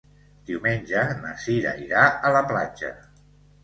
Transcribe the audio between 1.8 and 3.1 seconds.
irà a la platja.